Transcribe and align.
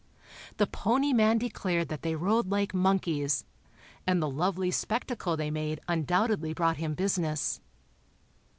The 0.57 0.65
pony 0.65 1.13
man 1.13 1.37
declared 1.37 1.89
that 1.89 2.01
they 2.01 2.15
rode 2.15 2.49
like 2.49 2.73
monkeys, 2.73 3.45
and 4.07 4.19
the 4.19 4.27
lovely 4.27 4.71
spectacle 4.71 5.37
they 5.37 5.51
made 5.51 5.79
undoubtedly 5.87 6.55
brought 6.55 6.77
him 6.77 6.95
business. 6.95 7.61